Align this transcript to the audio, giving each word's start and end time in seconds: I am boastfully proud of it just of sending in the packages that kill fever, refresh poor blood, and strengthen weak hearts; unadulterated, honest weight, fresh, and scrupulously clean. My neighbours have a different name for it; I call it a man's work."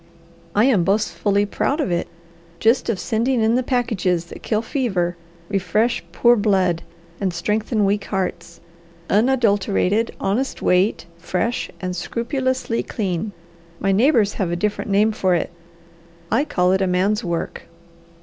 I 0.55 0.65
am 0.65 0.83
boastfully 0.83 1.45
proud 1.45 1.79
of 1.79 1.91
it 1.91 2.07
just 2.59 2.89
of 2.89 2.99
sending 2.99 3.43
in 3.43 3.53
the 3.53 3.61
packages 3.61 4.25
that 4.25 4.41
kill 4.41 4.63
fever, 4.63 5.15
refresh 5.47 6.03
poor 6.11 6.35
blood, 6.35 6.81
and 7.19 7.31
strengthen 7.31 7.85
weak 7.85 8.05
hearts; 8.05 8.61
unadulterated, 9.11 10.09
honest 10.19 10.59
weight, 10.59 11.05
fresh, 11.19 11.69
and 11.79 11.95
scrupulously 11.95 12.81
clean. 12.81 13.31
My 13.79 13.91
neighbours 13.91 14.33
have 14.41 14.49
a 14.49 14.55
different 14.55 14.89
name 14.89 15.11
for 15.11 15.35
it; 15.35 15.51
I 16.31 16.45
call 16.45 16.71
it 16.71 16.81
a 16.81 16.87
man's 16.87 17.23
work." 17.23 17.65